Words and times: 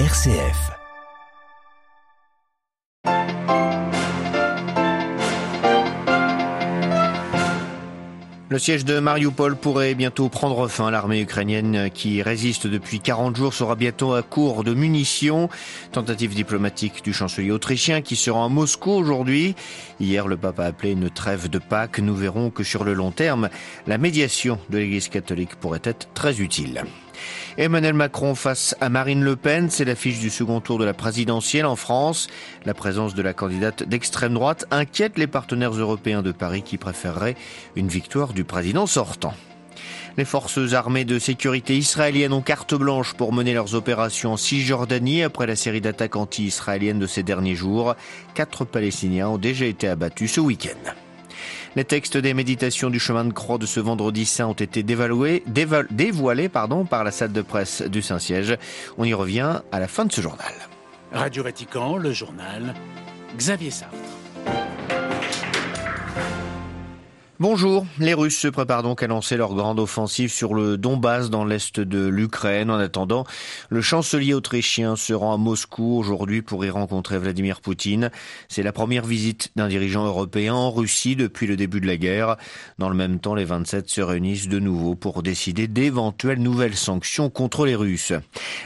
RCF. 0.00 0.72
Le 8.48 8.58
siège 8.58 8.84
de 8.84 8.98
Mariupol 8.98 9.54
pourrait 9.54 9.94
bientôt 9.94 10.28
prendre 10.28 10.66
fin. 10.66 10.90
L'armée 10.90 11.20
ukrainienne 11.20 11.90
qui 11.94 12.22
résiste 12.22 12.66
depuis 12.66 12.98
40 12.98 13.36
jours 13.36 13.54
sera 13.54 13.76
bientôt 13.76 14.14
à 14.14 14.24
court 14.24 14.64
de 14.64 14.74
munitions. 14.74 15.48
Tentative 15.92 16.34
diplomatique 16.34 17.04
du 17.04 17.12
chancelier 17.12 17.52
autrichien 17.52 18.02
qui 18.02 18.16
se 18.16 18.32
rend 18.32 18.46
à 18.46 18.48
Moscou 18.48 18.90
aujourd'hui. 18.90 19.54
Hier, 20.00 20.26
le 20.26 20.36
pape 20.36 20.58
a 20.58 20.64
appelé 20.64 20.90
une 20.90 21.08
trêve 21.08 21.48
de 21.48 21.60
Pâques. 21.60 22.00
Nous 22.00 22.16
verrons 22.16 22.50
que 22.50 22.64
sur 22.64 22.82
le 22.82 22.94
long 22.94 23.12
terme, 23.12 23.48
la 23.86 23.98
médiation 23.98 24.58
de 24.70 24.78
l'Église 24.78 25.08
catholique 25.08 25.54
pourrait 25.54 25.82
être 25.84 26.12
très 26.14 26.40
utile. 26.40 26.82
Emmanuel 27.56 27.94
Macron 27.94 28.34
face 28.34 28.74
à 28.80 28.88
Marine 28.88 29.22
Le 29.22 29.36
Pen, 29.36 29.70
c'est 29.70 29.84
l'affiche 29.84 30.20
du 30.20 30.30
second 30.30 30.60
tour 30.60 30.78
de 30.78 30.84
la 30.84 30.94
présidentielle 30.94 31.66
en 31.66 31.76
France. 31.76 32.28
La 32.64 32.74
présence 32.74 33.14
de 33.14 33.22
la 33.22 33.32
candidate 33.32 33.82
d'extrême 33.82 34.34
droite 34.34 34.66
inquiète 34.70 35.18
les 35.18 35.26
partenaires 35.26 35.72
européens 35.72 36.22
de 36.22 36.32
Paris 36.32 36.62
qui 36.62 36.78
préféreraient 36.78 37.36
une 37.76 37.88
victoire 37.88 38.32
du 38.32 38.44
président 38.44 38.86
sortant. 38.86 39.34
Les 40.16 40.24
forces 40.24 40.74
armées 40.74 41.04
de 41.04 41.18
sécurité 41.18 41.76
israéliennes 41.76 42.32
ont 42.32 42.40
carte 42.40 42.74
blanche 42.74 43.14
pour 43.14 43.32
mener 43.32 43.52
leurs 43.52 43.74
opérations 43.74 44.34
en 44.34 44.36
Cisjordanie 44.36 45.24
après 45.24 45.46
la 45.46 45.56
série 45.56 45.80
d'attaques 45.80 46.14
anti-israéliennes 46.14 47.00
de 47.00 47.06
ces 47.08 47.24
derniers 47.24 47.56
jours. 47.56 47.96
Quatre 48.34 48.64
Palestiniens 48.64 49.28
ont 49.28 49.38
déjà 49.38 49.64
été 49.66 49.88
abattus 49.88 50.34
ce 50.34 50.40
week-end. 50.40 50.94
Les 51.76 51.84
textes 51.84 52.16
des 52.16 52.34
méditations 52.34 52.88
du 52.88 53.00
chemin 53.00 53.24
de 53.24 53.32
croix 53.32 53.58
de 53.58 53.66
ce 53.66 53.80
vendredi 53.80 54.26
saint 54.26 54.46
ont 54.46 54.52
été 54.52 54.84
dévoilés 54.84 56.48
par 56.48 57.04
la 57.04 57.10
salle 57.10 57.32
de 57.32 57.42
presse 57.42 57.82
du 57.82 58.00
Saint-Siège. 58.00 58.56
On 58.96 59.04
y 59.04 59.12
revient 59.12 59.60
à 59.72 59.80
la 59.80 59.88
fin 59.88 60.04
de 60.04 60.12
ce 60.12 60.20
journal. 60.20 60.52
Radio 61.12 61.42
Vatican, 61.42 61.96
le 61.96 62.12
journal, 62.12 62.74
Xavier 63.36 63.70
Sartre. 63.70 63.96
Bonjour, 67.40 67.84
les 67.98 68.14
Russes 68.14 68.38
se 68.38 68.46
préparent 68.46 68.84
donc 68.84 69.02
à 69.02 69.08
lancer 69.08 69.36
leur 69.36 69.56
grande 69.56 69.80
offensive 69.80 70.30
sur 70.30 70.54
le 70.54 70.78
Donbass 70.78 71.30
dans 71.30 71.44
l'est 71.44 71.80
de 71.80 72.06
l'Ukraine. 72.06 72.70
En 72.70 72.78
attendant, 72.78 73.24
le 73.70 73.80
chancelier 73.80 74.34
autrichien 74.34 74.94
se 74.94 75.12
rend 75.12 75.34
à 75.34 75.36
Moscou 75.36 75.98
aujourd'hui 75.98 76.42
pour 76.42 76.64
y 76.64 76.70
rencontrer 76.70 77.18
Vladimir 77.18 77.60
Poutine. 77.60 78.12
C'est 78.48 78.62
la 78.62 78.70
première 78.70 79.04
visite 79.04 79.50
d'un 79.56 79.66
dirigeant 79.66 80.06
européen 80.06 80.54
en 80.54 80.70
Russie 80.70 81.16
depuis 81.16 81.48
le 81.48 81.56
début 81.56 81.80
de 81.80 81.88
la 81.88 81.96
guerre. 81.96 82.36
Dans 82.78 82.88
le 82.88 82.94
même 82.94 83.18
temps, 83.18 83.34
les 83.34 83.44
27 83.44 83.88
se 83.88 84.00
réunissent 84.00 84.46
de 84.46 84.60
nouveau 84.60 84.94
pour 84.94 85.24
décider 85.24 85.66
d'éventuelles 85.66 86.40
nouvelles 86.40 86.76
sanctions 86.76 87.30
contre 87.30 87.66
les 87.66 87.74
Russes. 87.74 88.12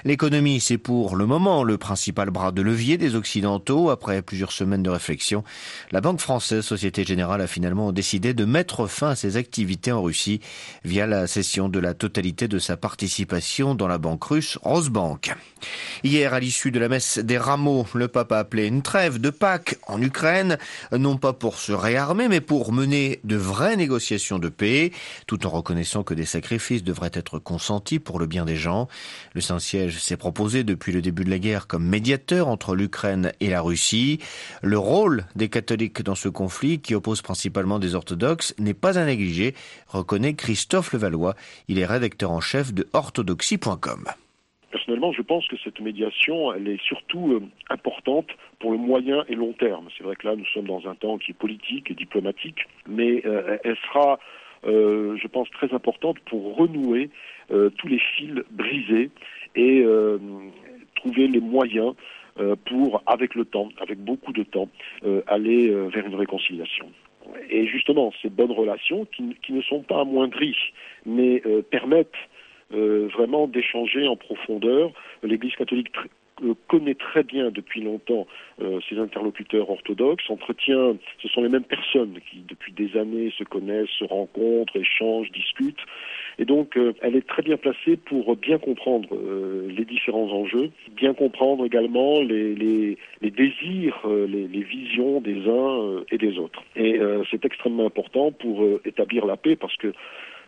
L'économie, 0.04 0.60
c'est 0.60 0.76
pour 0.76 1.16
le 1.16 1.24
moment 1.24 1.64
le 1.64 1.78
principal 1.78 2.28
bras 2.28 2.52
de 2.52 2.60
levier 2.60 2.98
des 2.98 3.14
Occidentaux. 3.14 3.88
Après 3.88 4.20
plusieurs 4.20 4.52
semaines 4.52 4.82
de 4.82 4.90
réflexion, 4.90 5.42
la 5.90 6.02
Banque 6.02 6.20
française 6.20 6.66
Société 6.66 7.04
Générale 7.04 7.40
a 7.40 7.46
finalement 7.46 7.92
décidé 7.92 8.34
de 8.34 8.44
mettre 8.44 8.58
fin 8.86 9.10
à 9.10 9.16
ses 9.16 9.36
activités 9.36 9.92
en 9.92 10.02
Russie 10.02 10.40
via 10.84 11.06
la 11.06 11.26
cession 11.26 11.68
de 11.68 11.78
la 11.78 11.94
totalité 11.94 12.48
de 12.48 12.58
sa 12.58 12.76
participation 12.76 13.74
dans 13.74 13.88
la 13.88 13.98
banque 13.98 14.24
russe 14.24 14.58
Rosbank. 14.62 15.34
Hier, 16.04 16.32
à 16.34 16.40
l'issue 16.40 16.70
de 16.70 16.78
la 16.78 16.88
messe 16.88 17.18
des 17.18 17.38
rameaux, 17.38 17.86
le 17.94 18.08
pape 18.08 18.32
a 18.32 18.38
appelé 18.38 18.66
une 18.66 18.82
trêve 18.82 19.18
de 19.20 19.30
Pâques 19.30 19.76
en 19.86 20.00
Ukraine, 20.00 20.58
non 20.92 21.16
pas 21.16 21.32
pour 21.32 21.58
se 21.58 21.72
réarmer, 21.72 22.28
mais 22.28 22.40
pour 22.40 22.72
mener 22.72 23.20
de 23.24 23.36
vraies 23.36 23.76
négociations 23.76 24.38
de 24.38 24.48
paix, 24.48 24.92
tout 25.26 25.46
en 25.46 25.50
reconnaissant 25.50 26.02
que 26.02 26.14
des 26.14 26.24
sacrifices 26.24 26.84
devraient 26.84 27.10
être 27.14 27.38
consentis 27.38 27.98
pour 27.98 28.18
le 28.18 28.26
bien 28.26 28.44
des 28.44 28.56
gens. 28.56 28.88
Le 29.34 29.40
Saint-Siège 29.40 29.98
s'est 29.98 30.16
proposé 30.16 30.64
depuis 30.64 30.92
le 30.92 31.02
début 31.02 31.24
de 31.24 31.30
la 31.30 31.38
guerre 31.38 31.66
comme 31.66 31.84
médiateur 31.84 32.48
entre 32.48 32.74
l'Ukraine 32.74 33.32
et 33.40 33.50
la 33.50 33.60
Russie. 33.60 34.20
Le 34.62 34.78
rôle 34.78 35.24
des 35.34 35.48
catholiques 35.48 36.02
dans 36.02 36.14
ce 36.14 36.28
conflit, 36.28 36.80
qui 36.80 36.94
oppose 36.94 37.22
principalement 37.22 37.78
des 37.78 37.94
orthodoxes, 37.94 38.47
n'est 38.58 38.74
pas 38.74 38.98
à 38.98 39.04
négliger, 39.04 39.54
reconnaît 39.86 40.34
Christophe 40.34 40.92
Levallois. 40.92 41.34
Il 41.68 41.78
est 41.78 41.86
rédacteur 41.86 42.30
en 42.30 42.40
chef 42.40 42.72
de 42.72 42.86
orthodoxie.com. 42.92 44.04
Personnellement, 44.70 45.12
je 45.12 45.22
pense 45.22 45.48
que 45.48 45.56
cette 45.64 45.80
médiation, 45.80 46.52
elle 46.52 46.68
est 46.68 46.82
surtout 46.82 47.32
euh, 47.32 47.42
importante 47.70 48.26
pour 48.58 48.70
le 48.72 48.76
moyen 48.76 49.24
et 49.28 49.34
long 49.34 49.54
terme. 49.54 49.88
C'est 49.96 50.04
vrai 50.04 50.14
que 50.14 50.26
là, 50.26 50.36
nous 50.36 50.44
sommes 50.46 50.66
dans 50.66 50.86
un 50.86 50.94
temps 50.94 51.16
qui 51.16 51.30
est 51.30 51.34
politique 51.34 51.90
et 51.90 51.94
diplomatique, 51.94 52.66
mais 52.86 53.22
euh, 53.24 53.56
elle 53.64 53.76
sera, 53.86 54.18
euh, 54.66 55.16
je 55.16 55.26
pense, 55.26 55.48
très 55.50 55.72
importante 55.72 56.18
pour 56.20 56.56
renouer 56.56 57.10
tous 57.78 57.88
les 57.88 57.98
fils 57.98 58.42
brisés 58.50 59.10
et 59.56 59.82
trouver 60.96 61.28
les 61.28 61.40
moyens 61.40 61.94
pour, 62.66 63.02
avec 63.06 63.34
le 63.34 63.46
temps, 63.46 63.70
avec 63.80 63.98
beaucoup 63.98 64.34
de 64.34 64.42
temps, 64.42 64.68
aller 65.26 65.70
vers 65.70 66.04
une 66.04 66.14
réconciliation 66.14 66.90
et 67.50 67.66
justement, 67.66 68.12
ces 68.22 68.28
bonnes 68.28 68.52
relations, 68.52 69.06
qui, 69.06 69.52
ne 69.52 69.62
sont 69.62 69.82
pas 69.82 70.00
amoindries, 70.00 70.56
mais 71.06 71.42
euh, 71.46 71.62
permettent 71.62 72.12
euh, 72.74 73.08
vraiment 73.12 73.46
d'échanger 73.46 74.06
en 74.06 74.16
profondeur. 74.16 74.92
L'Église 75.22 75.54
catholique 75.56 75.92
connaît 76.66 76.94
très 76.94 77.22
bien 77.22 77.50
depuis 77.50 77.82
longtemps 77.82 78.26
ses 78.88 78.98
interlocuteurs 78.98 79.70
orthodoxes, 79.70 80.28
entretient, 80.30 80.96
ce 81.22 81.28
sont 81.28 81.42
les 81.42 81.48
mêmes 81.48 81.64
personnes 81.64 82.18
qui 82.30 82.38
depuis 82.48 82.72
des 82.72 82.96
années 82.98 83.32
se 83.36 83.44
connaissent, 83.44 83.88
se 83.98 84.04
rencontrent, 84.04 84.76
échangent, 84.76 85.30
discutent, 85.30 85.84
et 86.38 86.44
donc, 86.44 86.76
euh, 86.76 86.92
elle 87.02 87.16
est 87.16 87.26
très 87.26 87.42
bien 87.42 87.56
placée 87.56 87.96
pour 87.96 88.36
bien 88.36 88.58
comprendre 88.58 89.08
euh, 89.12 89.68
les 89.76 89.84
différents 89.84 90.30
enjeux, 90.30 90.70
bien 90.92 91.12
comprendre 91.12 91.66
également 91.66 92.20
les, 92.20 92.96
désirs, 93.20 94.00
euh, 94.04 94.26
les, 94.26 94.46
les, 94.46 94.62
visions 94.62 95.20
des 95.20 95.48
uns 95.48 96.04
et 96.12 96.18
des 96.18 96.38
autres. 96.38 96.62
Et 96.76 97.00
c'est 97.30 97.44
extrêmement 97.44 97.86
important 97.86 98.30
pour 98.32 98.64
établir 98.84 99.26
la 99.26 99.36
paix 99.36 99.56
parce 99.56 99.76
que 99.76 99.92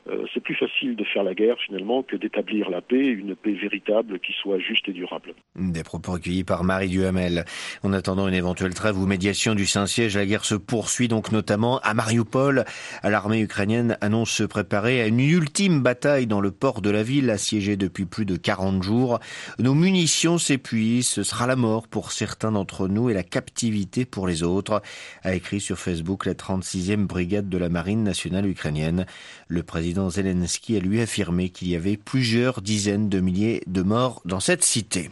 euh, 0.09 0.25
c'est 0.33 0.41
plus 0.41 0.55
facile 0.55 0.97
de 0.97 1.05
faire 1.05 1.23
la 1.23 1.35
guerre 1.35 1.57
finalement 1.67 2.03
que 2.03 2.17
d'établir 2.17 2.71
la 2.71 2.81
paix, 2.81 3.07
une 3.07 3.37
paix 3.37 3.53
véritable 3.53 4.19
qui 4.21 4.33
soit 4.33 4.59
juste 4.59 4.89
et 4.89 4.93
durable. 4.93 5.35
Des 5.57 5.83
propos 5.83 6.13
recueillis 6.13 6.45
par 6.45 6.65
Marie 6.65 6.89
Duhamel. 6.89 7.45
En 7.83 7.93
attendant 7.93 8.27
une 8.27 8.35
éventuelle 8.35 8.73
trêve 8.73 8.99
ou 8.99 9.07
médiation 9.07 9.55
du 9.55 9.67
Saint-Siège, 9.67 10.17
la 10.17 10.25
guerre 10.25 10.45
se 10.45 10.55
poursuit 10.55 11.09
donc 11.09 11.33
notamment 11.33 11.81
à 11.81 11.93
Mariupol. 11.93 12.65
L'armée 13.03 13.41
ukrainienne 13.41 13.99
annonce 14.01 14.31
se 14.31 14.45
préparer 14.45 15.03
à 15.03 15.07
une 15.07 15.21
ultime 15.21 15.83
bataille 15.83 16.27
dans 16.27 16.41
le 16.41 16.51
port 16.51 16.81
de 16.81 16.91
la 16.91 17.03
ville, 17.03 17.29
assiégée 17.29 17.77
depuis 17.77 18.07
plus 18.07 18.25
de 18.25 18.37
40 18.37 18.83
jours. 18.83 19.21
Nos 19.59 19.75
munitions 19.75 20.39
s'épuisent, 20.39 21.09
ce 21.09 21.23
sera 21.23 21.47
la 21.47 21.57
mort 21.57 21.89
pour 21.89 22.13
certains 22.13 22.53
d'entre 22.53 22.89
nous 22.89 23.11
et 23.11 23.15
la 23.15 23.23
captivité 23.23 24.07
pour 24.07 24.27
les 24.27 24.43
autres, 24.43 24.81
a 25.25 25.35
écrit 25.35 25.61
sur 25.61 25.79
Facebook 25.79 26.25
la 26.25 26.35
36e 26.35 27.07
brigade 27.07 27.49
de 27.49 27.59
la 27.59 27.69
marine 27.69 28.03
nationale 28.03 28.47
ukrainienne. 28.47 29.05
Le 29.49 29.63
président 29.63 29.90
Zelensky 30.11 30.77
a 30.77 30.81
lui 30.81 31.01
affirmé 31.01 31.51
qu'il 31.51 31.69
y 31.69 31.77
avait 31.77 31.97
plusieurs 31.97 32.63
dizaines 32.63 33.09
de 33.09 33.21
milliers 33.21 33.63
de 33.67 33.83
morts 33.83 34.23
dans 34.25 34.41
cette 34.41 34.65
cité. 34.65 35.11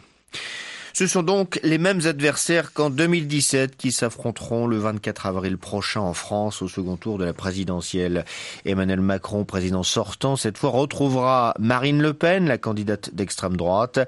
Ce 0.93 1.07
sont 1.07 1.23
donc 1.23 1.59
les 1.63 1.77
mêmes 1.77 2.01
adversaires 2.05 2.73
qu'en 2.73 2.89
2017 2.89 3.77
qui 3.77 3.91
s'affronteront 3.91 4.67
le 4.67 4.77
24 4.77 5.27
avril 5.27 5.57
prochain 5.57 6.01
en 6.01 6.13
France 6.13 6.61
au 6.61 6.67
second 6.67 6.97
tour 6.97 7.17
de 7.17 7.23
la 7.23 7.31
présidentielle. 7.31 8.25
Emmanuel 8.65 8.99
Macron, 8.99 9.45
président 9.45 9.83
sortant, 9.83 10.35
cette 10.35 10.57
fois 10.57 10.71
retrouvera 10.71 11.53
Marine 11.57 12.01
Le 12.01 12.13
Pen, 12.13 12.47
la 12.47 12.57
candidate 12.57 13.13
d'extrême 13.13 13.55
droite. 13.55 13.99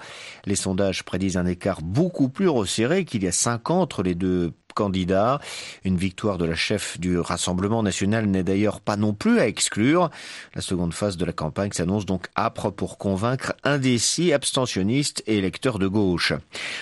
Les 0.45 0.55
sondages 0.55 1.03
prédisent 1.03 1.37
un 1.37 1.45
écart 1.45 1.81
beaucoup 1.81 2.27
plus 2.27 2.49
resserré 2.49 3.05
qu'il 3.05 3.23
y 3.23 3.27
a 3.27 3.31
cinq 3.31 3.69
ans 3.69 3.81
entre 3.81 4.03
les 4.03 4.15
deux 4.15 4.51
candidat. 4.73 5.39
Une 5.83 5.97
victoire 5.97 6.37
de 6.37 6.45
la 6.45 6.55
chef 6.55 6.99
du 6.99 7.19
Rassemblement 7.19 7.83
national 7.83 8.25
n'est 8.25 8.43
d'ailleurs 8.43 8.81
pas 8.81 8.97
non 8.97 9.13
plus 9.13 9.39
à 9.39 9.47
exclure. 9.47 10.09
La 10.55 10.61
seconde 10.61 10.93
phase 10.93 11.17
de 11.17 11.25
la 11.25 11.33
campagne 11.33 11.71
s'annonce 11.71 12.05
donc 12.05 12.27
âpre 12.37 12.71
pour 12.71 12.97
convaincre 12.97 13.53
indécis, 13.63 14.33
abstentionnistes 14.33 15.23
et 15.27 15.37
électeurs 15.37 15.79
de 15.79 15.87
gauche. 15.87 16.33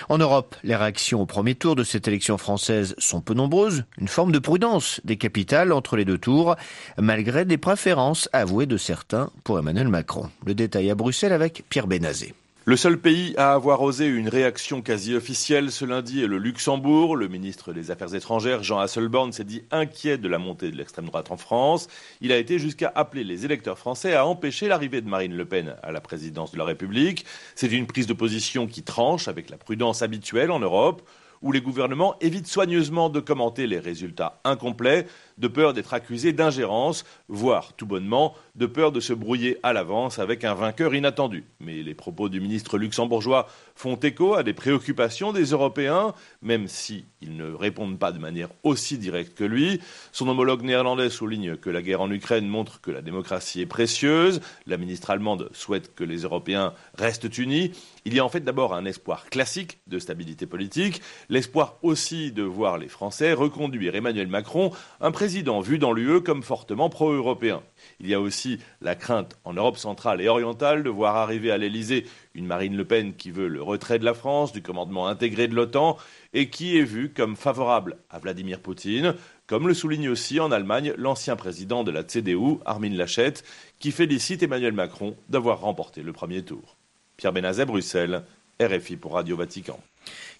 En 0.08 0.18
Europe, 0.18 0.56
les 0.62 0.76
réactions 0.76 1.22
au 1.22 1.26
premier 1.26 1.54
tour 1.54 1.76
de 1.76 1.84
cette 1.84 2.08
élection 2.08 2.38
française 2.38 2.94
sont 2.98 3.20
peu 3.20 3.34
nombreuses. 3.34 3.84
Une 3.98 4.08
forme 4.08 4.32
de 4.32 4.38
prudence 4.38 5.00
des 5.04 5.16
capitales 5.16 5.72
entre 5.72 5.96
les 5.96 6.04
deux 6.04 6.18
tours, 6.18 6.56
malgré 6.98 7.44
des 7.44 7.58
préférences 7.58 8.28
avouées 8.32 8.66
de 8.66 8.76
certains 8.76 9.30
pour 9.44 9.58
Emmanuel 9.58 9.88
Macron. 9.88 10.30
Le 10.46 10.54
détail 10.54 10.90
à 10.90 10.94
Bruxelles 10.94 11.32
avec 11.32 11.64
Pierre 11.68 11.86
Bénazé. 11.86 12.34
Le 12.66 12.76
seul 12.76 12.98
pays 12.98 13.34
à 13.38 13.54
avoir 13.54 13.80
osé 13.80 14.06
une 14.06 14.28
réaction 14.28 14.82
quasi 14.82 15.14
officielle 15.14 15.72
ce 15.72 15.86
lundi 15.86 16.22
est 16.22 16.26
le 16.26 16.36
Luxembourg. 16.36 17.16
Le 17.16 17.26
ministre 17.26 17.72
des 17.72 17.90
Affaires 17.90 18.14
étrangères, 18.14 18.62
Jean 18.62 18.78
Hasselborn, 18.80 19.32
s'est 19.32 19.44
dit 19.44 19.62
inquiet 19.70 20.18
de 20.18 20.28
la 20.28 20.38
montée 20.38 20.70
de 20.70 20.76
l'extrême 20.76 21.06
droite 21.06 21.30
en 21.30 21.38
France. 21.38 21.88
Il 22.20 22.32
a 22.32 22.36
été 22.36 22.58
jusqu'à 22.58 22.92
appeler 22.94 23.24
les 23.24 23.46
électeurs 23.46 23.78
français 23.78 24.14
à 24.14 24.26
empêcher 24.26 24.68
l'arrivée 24.68 25.00
de 25.00 25.08
Marine 25.08 25.34
Le 25.34 25.46
Pen 25.46 25.74
à 25.82 25.90
la 25.90 26.02
présidence 26.02 26.52
de 26.52 26.58
la 26.58 26.64
République. 26.64 27.24
C'est 27.54 27.72
une 27.72 27.86
prise 27.86 28.06
de 28.06 28.12
position 28.12 28.66
qui 28.66 28.82
tranche 28.82 29.26
avec 29.26 29.48
la 29.48 29.56
prudence 29.56 30.02
habituelle 30.02 30.50
en 30.50 30.60
Europe 30.60 31.00
où 31.42 31.52
les 31.52 31.62
gouvernements 31.62 32.16
évitent 32.20 32.46
soigneusement 32.46 33.08
de 33.08 33.20
commenter 33.20 33.66
les 33.66 33.78
résultats 33.78 34.40
incomplets 34.44 35.06
de 35.40 35.48
peur 35.48 35.72
d'être 35.72 35.94
accusé 35.94 36.32
d'ingérence, 36.32 37.04
voire 37.28 37.72
tout 37.72 37.86
bonnement 37.86 38.34
de 38.54 38.66
peur 38.66 38.92
de 38.92 39.00
se 39.00 39.12
brouiller 39.12 39.58
à 39.62 39.72
l'avance 39.72 40.18
avec 40.18 40.44
un 40.44 40.54
vainqueur 40.54 40.94
inattendu. 40.94 41.44
Mais 41.60 41.82
les 41.82 41.94
propos 41.94 42.28
du 42.28 42.40
ministre 42.40 42.78
luxembourgeois 42.78 43.48
font 43.74 43.96
écho 43.96 44.34
à 44.34 44.42
des 44.42 44.52
préoccupations 44.52 45.32
des 45.32 45.46
Européens, 45.46 46.14
même 46.42 46.68
si 46.68 47.06
ils 47.22 47.36
ne 47.36 47.52
répondent 47.52 47.98
pas 47.98 48.12
de 48.12 48.18
manière 48.18 48.50
aussi 48.62 48.98
directe 48.98 49.34
que 49.36 49.44
lui. 49.44 49.80
Son 50.12 50.28
homologue 50.28 50.62
néerlandais 50.62 51.08
souligne 51.08 51.56
que 51.56 51.70
la 51.70 51.80
guerre 51.80 52.02
en 52.02 52.10
Ukraine 52.10 52.46
montre 52.46 52.80
que 52.82 52.90
la 52.90 53.00
démocratie 53.00 53.62
est 53.62 53.66
précieuse. 53.66 54.40
La 54.66 54.76
ministre 54.76 55.10
allemande 55.10 55.48
souhaite 55.52 55.94
que 55.94 56.04
les 56.04 56.18
Européens 56.18 56.74
restent 56.94 57.38
unis. 57.38 57.72
Il 58.04 58.14
y 58.14 58.18
a 58.20 58.24
en 58.24 58.28
fait 58.28 58.40
d'abord 58.40 58.74
un 58.74 58.84
espoir 58.84 59.30
classique 59.30 59.78
de 59.86 59.98
stabilité 59.98 60.46
politique, 60.46 61.00
l'espoir 61.28 61.76
aussi 61.82 62.32
de 62.32 62.42
voir 62.42 62.76
les 62.76 62.88
Français 62.88 63.32
reconduire 63.32 63.94
Emmanuel 63.94 64.28
Macron, 64.28 64.72
un 65.00 65.10
président 65.10 65.29
vu 65.62 65.78
dans 65.78 65.92
l'UE 65.92 66.20
comme 66.22 66.42
fortement 66.42 66.90
pro-européen. 66.90 67.62
Il 68.00 68.08
y 68.08 68.14
a 68.14 68.20
aussi 68.20 68.58
la 68.80 68.94
crainte 68.94 69.38
en 69.44 69.52
Europe 69.52 69.76
centrale 69.76 70.20
et 70.20 70.28
orientale 70.28 70.82
de 70.82 70.90
voir 70.90 71.16
arriver 71.16 71.50
à 71.50 71.58
l'Elysée 71.58 72.06
une 72.34 72.46
Marine 72.46 72.76
Le 72.76 72.84
Pen 72.84 73.14
qui 73.14 73.30
veut 73.30 73.48
le 73.48 73.62
retrait 73.62 73.98
de 73.98 74.04
la 74.04 74.14
France, 74.14 74.52
du 74.52 74.62
commandement 74.62 75.06
intégré 75.06 75.48
de 75.48 75.54
l'OTAN, 75.54 75.96
et 76.32 76.50
qui 76.50 76.78
est 76.78 76.84
vue 76.84 77.10
comme 77.10 77.36
favorable 77.36 77.96
à 78.10 78.18
Vladimir 78.18 78.60
Poutine, 78.60 79.14
comme 79.46 79.68
le 79.68 79.74
souligne 79.74 80.08
aussi 80.08 80.40
en 80.40 80.52
Allemagne 80.52 80.92
l'ancien 80.96 81.36
président 81.36 81.84
de 81.84 81.90
la 81.90 82.02
CDU, 82.02 82.58
Armin 82.64 82.94
Laschet, 82.94 83.34
qui 83.78 83.92
félicite 83.92 84.42
Emmanuel 84.42 84.72
Macron 84.72 85.16
d'avoir 85.28 85.60
remporté 85.60 86.02
le 86.02 86.12
premier 86.12 86.42
tour. 86.42 86.76
Pierre 87.16 87.32
Benazet, 87.32 87.66
Bruxelles, 87.66 88.22
RFI 88.60 88.96
pour 88.96 89.14
Radio 89.14 89.36
Vatican. 89.36 89.80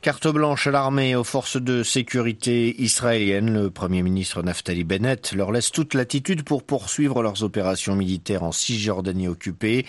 Carte 0.03 0.29
blanche 0.29 0.67
à 0.67 0.71
l'armée 0.71 1.15
aux 1.15 1.25
forces 1.25 1.61
de 1.61 1.83
sécurité 1.83 2.75
israéliennes. 2.81 3.53
Le 3.53 3.71
Premier 3.71 4.03
ministre 4.03 4.43
Naftali 4.43 4.83
Bennett 4.83 5.35
leur 5.35 5.53
laisse 5.53 5.71
toute 5.71 5.93
latitude 5.93 6.43
pour 6.43 6.63
poursuivre 6.63 7.23
leurs 7.23 7.43
opérations 7.43 7.95
militaires 7.95 8.43
en 8.43 8.51
Cisjordanie 8.51 9.29
occupée. 9.29 9.85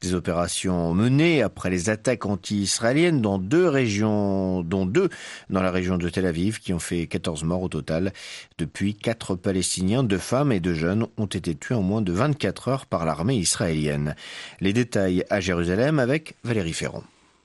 Des 0.00 0.14
opérations 0.14 0.94
menées 0.94 1.42
après 1.42 1.68
les 1.68 1.90
attaques 1.90 2.24
anti-israéliennes 2.24 3.20
dans 3.20 3.36
deux 3.36 3.68
régions, 3.68 4.62
dont 4.62 4.86
deux 4.86 5.10
dans 5.50 5.60
la 5.60 5.70
région 5.70 5.98
de 5.98 6.08
Tel 6.08 6.24
Aviv, 6.24 6.58
qui 6.60 6.72
ont 6.72 6.78
fait 6.78 7.06
14 7.06 7.44
morts 7.44 7.64
au 7.64 7.68
total. 7.68 8.14
Depuis, 8.56 8.94
quatre 8.94 9.34
Palestiniens, 9.34 10.02
deux 10.02 10.16
femmes 10.16 10.52
et 10.52 10.60
deux 10.60 10.72
jeunes 10.72 11.06
ont 11.18 11.26
été 11.26 11.54
tués 11.54 11.74
en 11.74 11.82
moins 11.82 12.00
de 12.00 12.12
24 12.12 12.68
heures 12.68 12.86
par 12.86 13.04
l'armée 13.04 13.36
israélienne. 13.36 14.16
Les 14.62 14.72
détails 14.72 15.22
à 15.28 15.40
Jérusalem 15.40 15.98
avec 15.98 16.36
Valérie 16.44 16.72
Ferron. 16.72 17.02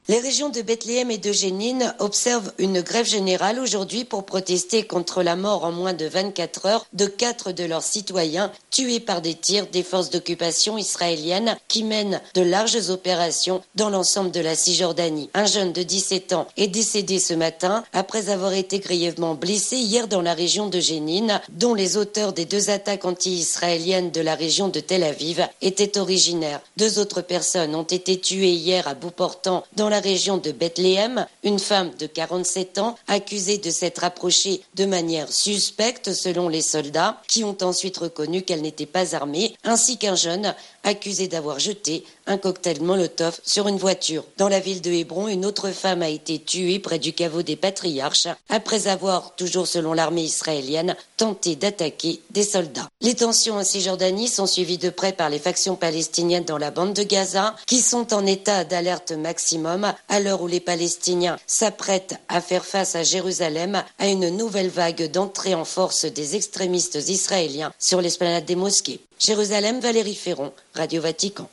Les 0.07 0.19
régions 0.19 0.49
de 0.49 0.61
Bethléem 0.61 1.09
et 1.09 1.17
de 1.17 1.31
Génine 1.31 1.95
observent 1.97 2.51
une 2.59 2.81
grève 2.81 3.07
générale 3.07 3.57
aujourd'hui 3.57 4.03
pour 4.05 4.23
protester 4.23 4.83
contre 4.83 5.23
la 5.23 5.35
mort 5.35 5.65
en 5.65 5.71
moins 5.71 5.93
de 5.93 6.05
24 6.05 6.67
heures 6.67 6.85
de 6.93 7.07
quatre 7.07 7.51
de 7.51 7.63
leurs 7.63 7.81
citoyens 7.81 8.51
tués 8.69 8.99
par 8.99 9.23
des 9.23 9.33
tirs 9.33 9.65
des 9.65 9.81
forces 9.81 10.11
d'occupation 10.11 10.77
israéliennes 10.77 11.57
qui 11.67 11.83
mènent 11.83 12.21
de 12.35 12.43
larges 12.43 12.91
opérations 12.91 13.63
dans 13.73 13.89
l'ensemble 13.89 14.29
de 14.29 14.41
la 14.41 14.53
Cisjordanie. 14.53 15.31
Un 15.33 15.47
jeune 15.47 15.73
de 15.73 15.81
17 15.81 16.33
ans 16.33 16.47
est 16.55 16.67
décédé 16.67 17.17
ce 17.17 17.33
matin 17.33 17.83
après 17.91 18.29
avoir 18.29 18.53
été 18.53 18.77
grièvement 18.77 19.33
blessé 19.33 19.77
hier 19.77 20.07
dans 20.07 20.21
la 20.21 20.35
région 20.35 20.67
de 20.67 20.79
Génine, 20.79 21.41
dont 21.49 21.73
les 21.73 21.97
auteurs 21.97 22.31
des 22.31 22.45
deux 22.45 22.69
attaques 22.69 23.05
anti-israéliennes 23.05 24.11
de 24.11 24.21
la 24.21 24.35
région 24.35 24.67
de 24.67 24.81
Tel 24.81 25.01
Aviv 25.01 25.47
étaient 25.63 25.97
originaires. 25.97 26.61
Deux 26.77 26.99
autres 26.99 27.21
personnes 27.21 27.73
ont 27.73 27.81
été 27.81 28.19
tuées 28.19 28.53
hier 28.53 28.87
à 28.87 28.93
bout 28.93 29.09
portant 29.09 29.63
dans 29.75 29.89
la 29.89 29.94
la 29.95 30.01
région 30.01 30.35
de 30.35 30.51
Bethléem, 30.51 31.25
une 31.43 31.57
femme 31.57 31.91
de 31.97 32.05
47 32.05 32.79
ans 32.79 32.97
accusée 33.07 33.59
de 33.59 33.69
s'être 33.69 34.03
approchée 34.03 34.59
de 34.73 34.83
manière 34.83 35.31
suspecte 35.31 36.11
selon 36.11 36.49
les 36.49 36.61
soldats, 36.61 37.21
qui 37.29 37.45
ont 37.45 37.55
ensuite 37.61 37.95
reconnu 37.95 38.41
qu'elle 38.41 38.61
n'était 38.61 38.85
pas 38.85 39.15
armée, 39.15 39.55
ainsi 39.63 39.97
qu'un 39.97 40.15
jeune 40.15 40.53
accusé 40.83 41.29
d'avoir 41.29 41.59
jeté 41.59 42.03
un 42.27 42.37
cocktail 42.37 42.81
Molotov 42.81 43.39
sur 43.43 43.67
une 43.67 43.77
voiture. 43.77 44.25
Dans 44.37 44.49
la 44.49 44.59
ville 44.59 44.81
de 44.81 44.91
Hébron, 44.91 45.27
une 45.27 45.45
autre 45.45 45.69
femme 45.71 46.01
a 46.01 46.09
été 46.09 46.39
tuée 46.39 46.79
près 46.79 46.99
du 46.99 47.13
caveau 47.13 47.41
des 47.41 47.55
patriarches 47.55 48.27
après 48.49 48.87
avoir, 48.87 49.35
toujours 49.35 49.67
selon 49.67 49.93
l'armée 49.93 50.23
israélienne, 50.23 50.95
tenté 51.17 51.55
d'attaquer 51.55 52.21
des 52.31 52.43
soldats. 52.43 52.89
Les 53.01 53.15
tensions 53.15 53.55
en 53.55 53.63
Cisjordanie 53.63 54.27
sont 54.27 54.47
suivies 54.47 54.77
de 54.77 54.89
près 54.89 55.13
par 55.13 55.29
les 55.29 55.39
factions 55.39 55.75
palestiniennes 55.75 56.45
dans 56.45 56.57
la 56.57 56.71
bande 56.71 56.93
de 56.93 57.03
Gaza, 57.03 57.55
qui 57.65 57.81
sont 57.81 58.13
en 58.13 58.25
état 58.25 58.63
d'alerte 58.63 59.11
maximum 59.11 59.84
à 60.09 60.19
l'heure 60.19 60.41
où 60.41 60.47
les 60.47 60.59
Palestiniens 60.59 61.37
s'apprêtent 61.47 62.15
à 62.27 62.41
faire 62.41 62.65
face 62.65 62.95
à 62.95 63.03
Jérusalem 63.03 63.83
à 63.99 64.07
une 64.07 64.29
nouvelle 64.29 64.69
vague 64.69 65.11
d'entrée 65.11 65.55
en 65.55 65.65
force 65.65 66.05
des 66.05 66.35
extrémistes 66.35 66.99
israéliens 67.07 67.73
sur 67.79 68.01
l'esplanade 68.01 68.45
des 68.45 68.55
mosquées. 68.55 68.99
Jérusalem, 69.19 69.79
Valérie 69.79 70.15
Ferron, 70.15 70.51
Radio 70.73 71.01
Vatican. 71.01 71.49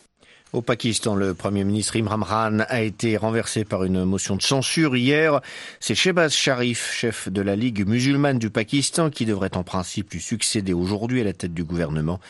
Au 0.53 0.61
Pakistan, 0.61 1.15
le 1.15 1.33
Premier 1.33 1.65
ministre 1.65 1.97
Imran 1.97 2.21
Khan 2.21 2.59
a 2.69 2.83
été 2.83 3.17
renversé 3.17 3.65
par 3.65 3.85
une 3.85 4.05
motion 4.05 4.37
de 4.37 4.43
censure 4.43 4.95
hier. 4.95 5.41
C'est 5.81 5.95
Shehbaz 5.95 6.35
Sharif, 6.35 6.93
chef 6.93 7.31
de 7.31 7.41
la 7.41 7.57
Ligue 7.57 7.89
musulmane 7.89 8.39
du 8.39 8.51
Pakistan, 8.51 9.09
qui 9.09 9.25
devrait 9.25 9.57
en 9.57 9.63
principe 9.63 10.11
lui 10.11 10.21
succéder 10.21 10.75
aujourd'hui 10.75 11.23
à 11.23 11.25
la 11.25 11.33
tête 11.33 11.55
du 11.55 11.65
gouvernement. 11.65 12.21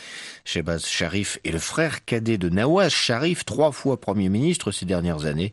Shehbaz 0.45 0.87
Sharif 0.87 1.41
est 1.45 1.51
le 1.51 1.59
frère 1.59 2.05
cadet 2.05 2.39
de 2.39 2.49
Nawaz 2.49 2.91
Sharif, 2.91 3.45
trois 3.45 3.73
fois 3.73 4.01
Premier 4.01 4.29
ministre 4.29 4.71
ces 4.71 4.87
dernières 4.87 5.25
années. 5.25 5.51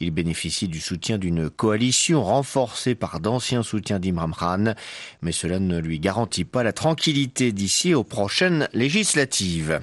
Il 0.00 0.10
bénéficie 0.10 0.68
du 0.68 0.80
soutien 0.80 1.18
d'une 1.18 1.50
coalition 1.50 2.24
renforcée 2.24 2.94
par 2.94 3.20
d'anciens 3.20 3.62
soutiens 3.62 3.98
d'Imran 3.98 4.30
Khan, 4.30 4.72
mais 5.20 5.32
cela 5.32 5.58
ne 5.58 5.78
lui 5.78 6.00
garantit 6.00 6.46
pas 6.46 6.62
la 6.62 6.72
tranquillité 6.72 7.52
d'ici 7.52 7.92
aux 7.92 8.04
prochaines 8.04 8.68
législatives. 8.72 9.80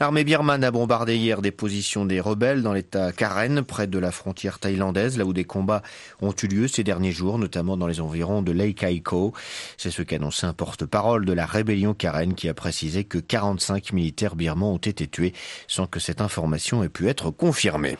L'armée 0.00 0.24
birmane 0.24 0.64
a 0.64 0.70
bombardé 0.70 1.16
hier 1.16 1.42
des 1.42 1.57
positions 1.58 2.06
des 2.06 2.20
rebelles 2.20 2.62
dans 2.62 2.72
l'état 2.72 3.12
Karen, 3.12 3.62
près 3.62 3.86
de 3.86 3.98
la 3.98 4.10
frontière 4.10 4.58
thaïlandaise, 4.58 5.18
là 5.18 5.26
où 5.26 5.34
des 5.34 5.44
combats 5.44 5.82
ont 6.22 6.32
eu 6.42 6.46
lieu 6.46 6.68
ces 6.68 6.84
derniers 6.84 7.12
jours, 7.12 7.38
notamment 7.38 7.76
dans 7.76 7.86
les 7.86 8.00
environs 8.00 8.40
de 8.40 8.52
Lake 8.52 8.82
Aiko. 8.82 9.34
C'est 9.76 9.90
ce 9.90 10.02
qu'annonçait 10.02 10.46
un 10.46 10.54
porte-parole 10.54 11.26
de 11.26 11.32
la 11.34 11.44
rébellion 11.44 11.92
Karen 11.92 12.34
qui 12.34 12.48
a 12.48 12.54
précisé 12.54 13.04
que 13.04 13.18
45 13.18 13.92
militaires 13.92 14.36
birmans 14.36 14.72
ont 14.72 14.78
été 14.78 15.06
tués 15.06 15.34
sans 15.66 15.86
que 15.86 16.00
cette 16.00 16.20
information 16.20 16.82
ait 16.82 16.88
pu 16.88 17.08
être 17.08 17.30
confirmée. 17.30 17.98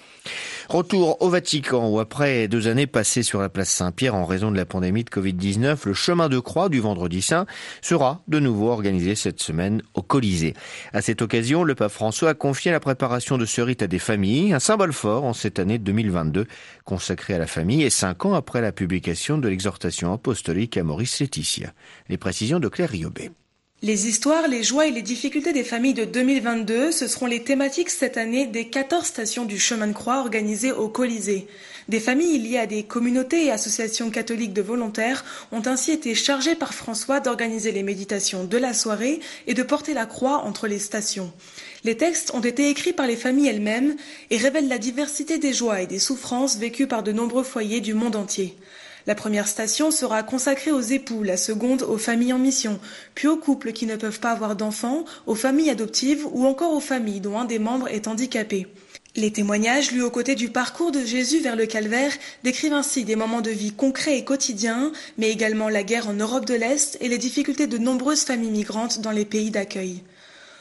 Retour 0.69 1.20
au 1.20 1.28
Vatican 1.28 1.88
où 1.88 1.99
après 1.99 2.46
deux 2.46 2.69
années 2.69 2.87
passées 2.87 3.22
sur 3.22 3.40
la 3.40 3.49
place 3.49 3.70
Saint-Pierre 3.70 4.14
en 4.14 4.25
raison 4.25 4.50
de 4.50 4.56
la 4.56 4.66
pandémie 4.66 5.02
de 5.02 5.11
Covid-19, 5.11 5.78
le 5.87 5.94
chemin 5.94 6.28
de 6.28 6.38
croix 6.38 6.69
du 6.69 6.81
vendredi 6.81 7.22
saint 7.22 7.46
sera 7.81 8.22
de 8.28 8.38
nouveau 8.38 8.69
organisé 8.70 9.14
cette 9.14 9.40
semaine 9.40 9.82
au 9.94 10.02
Colisée. 10.02 10.54
À 10.93 11.02
cette 11.02 11.22
occasion, 11.22 11.64
le 11.64 11.75
pape 11.75 11.90
François 11.90 12.31
a 12.31 12.34
confié 12.34 12.70
la 12.70 12.81
préparation 12.81 13.38
de 13.38 13.46
ce 13.49 13.61
rite 13.61 13.83
à 13.83 13.89
des 13.89 13.99
familles, 13.99 14.53
un 14.53 14.61
symbole 14.61 14.93
fort 14.93 15.25
en 15.25 15.33
cette 15.33 15.59
année 15.59 15.79
2022 15.79 16.47
consacrée 16.85 17.35
à 17.35 17.39
la 17.39 17.49
famille 17.49 17.83
et 17.83 17.91
cinq 17.91 18.25
ans 18.25 18.35
après 18.35 18.61
la 18.61 18.71
publication 18.71 19.38
de 19.38 19.49
l'exhortation 19.49 20.12
apostolique 20.12 20.76
à 20.76 20.85
Maurice 20.85 21.19
Laetitia. 21.19 21.73
Les 22.09 22.19
précisions 22.19 22.61
de 22.61 22.69
Claire 22.69 22.90
Riobé. 22.90 23.31
Les 23.80 24.08
histoires, 24.08 24.49
les 24.49 24.64
joies 24.64 24.88
et 24.88 24.90
les 24.90 25.02
difficultés 25.02 25.52
des 25.52 25.62
familles 25.62 25.94
de 25.94 26.04
2022, 26.04 26.90
ce 26.90 27.06
seront 27.06 27.26
les 27.26 27.44
thématiques 27.44 27.90
cette 27.90 28.16
année 28.16 28.44
des 28.44 28.66
14 28.66 29.06
stations 29.06 29.44
du 29.44 29.56
chemin 29.56 29.87
de 29.87 29.92
croix 29.92 30.18
organisées 30.18 30.73
au 30.73 30.88
Colisée. 30.88 31.47
Des 31.87 32.00
familles 32.00 32.40
liées 32.40 32.58
à 32.58 32.66
des 32.66 32.82
communautés 32.82 33.44
et 33.44 33.52
associations 33.52 34.11
catholiques 34.11 34.52
de 34.52 34.62
volontaires 34.62 35.25
ont 35.52 35.62
ainsi 35.64 35.92
été 35.92 36.16
chargées 36.16 36.56
par 36.56 36.75
François 36.75 37.20
d'organiser 37.20 37.70
les 37.70 37.85
méditations 37.85 38.42
de 38.42 38.58
la 38.58 38.75
soirée 38.75 39.20
et 39.47 39.54
de 39.54 39.62
porter 39.62 39.94
la 39.94 40.06
croix 40.06 40.38
entre 40.38 40.66
les 40.66 40.80
stations. 40.80 41.32
Les 41.85 41.97
textes 41.97 42.35
ont 42.35 42.40
été 42.40 42.70
écrits 42.70 42.92
par 42.92 43.06
les 43.06 43.14
familles 43.14 43.47
elles-mêmes 43.47 43.94
et 44.30 44.38
révèlent 44.38 44.66
la 44.66 44.78
diversité 44.78 45.38
des 45.38 45.52
joies 45.52 45.82
et 45.82 45.87
des 45.87 46.00
souffrances 46.00 46.56
vécues 46.56 46.88
par 46.88 47.04
de 47.04 47.12
nombreux 47.12 47.44
foyers 47.44 47.80
du 47.80 47.94
monde 47.94 48.16
entier. 48.16 48.56
La 49.09 49.15
première 49.15 49.49
station 49.49 49.91
sera 49.91 50.23
consacrée 50.23 50.71
aux 50.71 50.83
époux, 50.83 51.23
la 51.23 51.38
seconde 51.38 51.81
aux 51.81 51.97
familles 51.97 52.35
en 52.35 52.38
mission, 52.38 52.79
puis 53.15 53.27
aux 53.27 53.38
couples 53.38 53.73
qui 53.73 53.87
ne 53.87 53.97
peuvent 53.97 54.21
pas 54.21 54.33
avoir 54.33 54.55
d'enfants, 54.55 55.07
aux 55.27 55.35
familles 55.35 55.71
adoptives 55.71 56.27
ou 56.31 56.45
encore 56.45 56.75
aux 56.75 56.81
familles 56.81 57.21
dont 57.21 57.38
un 57.38 57.47
des 57.47 57.59
membres 57.59 57.88
est 57.88 58.07
handicapé. 58.07 58.67
Les 59.17 59.33
témoignages, 59.33 59.93
lus 59.93 60.03
aux 60.03 60.11
côtés 60.11 60.35
du 60.35 60.50
parcours 60.50 60.93
de 60.93 61.03
Jésus 61.03 61.41
vers 61.41 61.57
le 61.57 61.65
calvaire, 61.65 62.12
décrivent 62.45 62.75
ainsi 62.75 63.05
des 63.05 63.17
moments 63.17 63.41
de 63.41 63.50
vie 63.50 63.73
concrets 63.73 64.19
et 64.19 64.25
quotidiens, 64.25 64.93
mais 65.17 65.31
également 65.31 65.71
la 65.71 65.85
guerre 65.85 66.11
en 66.11 66.12
Europe 66.12 66.45
de 66.45 66.53
l'Est 66.53 66.99
et 67.00 67.09
les 67.09 67.17
difficultés 67.17 67.67
de 67.67 67.79
nombreuses 67.79 68.25
familles 68.25 68.50
migrantes 68.50 69.00
dans 69.00 69.11
les 69.11 69.25
pays 69.25 69.50
d'accueil. 69.50 70.03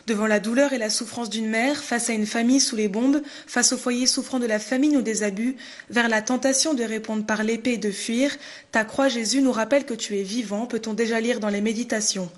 Devant 0.07 0.25
la 0.25 0.39
douleur 0.39 0.71
et 0.71 0.77
la 0.77 0.89
souffrance 0.89 1.29
d'une 1.29 1.49
mère, 1.49 1.83
face 1.83 2.09
à 2.09 2.13
une 2.13 2.25
famille 2.25 2.61
sous 2.61 2.77
les 2.77 2.87
bombes, 2.87 3.21
face 3.45 3.73
au 3.73 3.77
foyer 3.77 4.07
souffrant 4.07 4.39
de 4.39 4.45
la 4.45 4.57
famine 4.57 4.95
ou 4.95 5.01
des 5.01 5.21
abus, 5.21 5.57
vers 5.89 6.07
la 6.07 6.21
tentation 6.21 6.73
de 6.73 6.83
répondre 6.85 7.25
par 7.25 7.43
l'épée 7.43 7.73
et 7.73 7.77
de 7.77 7.91
fuir, 7.91 8.33
ta 8.71 8.85
croix 8.85 9.09
Jésus 9.09 9.41
nous 9.41 9.51
rappelle 9.51 9.85
que 9.85 9.93
tu 9.93 10.17
es 10.17 10.23
vivant, 10.23 10.65
peut-on 10.65 10.93
déjà 10.93 11.19
lire 11.19 11.41
dans 11.41 11.49
les 11.49 11.59
méditations. 11.59 12.31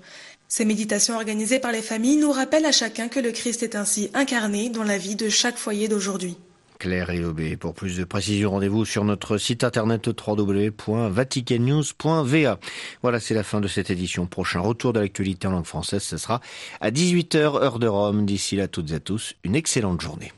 Ces 0.48 0.64
méditations 0.64 1.14
organisées 1.14 1.60
par 1.60 1.70
les 1.70 1.80
familles 1.80 2.16
nous 2.16 2.32
rappellent 2.32 2.66
à 2.66 2.72
chacun 2.72 3.06
que 3.06 3.20
le 3.20 3.30
Christ 3.30 3.62
est 3.62 3.76
ainsi 3.76 4.10
incarné 4.14 4.68
dans 4.68 4.82
la 4.82 4.98
vie 4.98 5.14
de 5.14 5.28
chaque 5.28 5.56
foyer 5.56 5.86
d'aujourd'hui. 5.86 6.36
Claire 6.80 7.10
et 7.10 7.18
Lobé. 7.18 7.56
Pour 7.56 7.74
plus 7.74 7.98
de 7.98 8.04
précisions, 8.04 8.52
rendez-vous 8.52 8.86
sur 8.86 9.04
notre 9.04 9.36
site 9.36 9.62
internet 9.62 10.08
www.vaticannews.va. 10.08 12.58
Voilà, 13.02 13.20
c'est 13.20 13.34
la 13.34 13.44
fin 13.44 13.60
de 13.60 13.68
cette 13.68 13.90
édition. 13.90 14.24
Prochain 14.26 14.60
retour 14.60 14.94
de 14.94 15.00
l'actualité 15.00 15.46
en 15.46 15.50
langue 15.52 15.66
française, 15.66 16.02
ce 16.02 16.16
sera 16.16 16.40
à 16.80 16.90
18h 16.90 17.62
heure 17.62 17.78
de 17.78 17.86
Rome. 17.86 18.24
D'ici 18.24 18.56
là, 18.56 18.66
toutes 18.66 18.92
et 18.92 18.94
à 18.94 19.00
tous, 19.00 19.34
une 19.44 19.54
excellente 19.54 20.00
journée. 20.00 20.32